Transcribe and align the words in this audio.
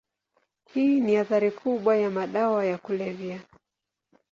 Hii 0.73 0.99
ni 1.01 1.17
athari 1.17 1.51
kubwa 1.51 1.97
ya 1.97 2.09
madawa 2.09 2.65
ya 2.65 2.77
kulevya. 2.77 3.39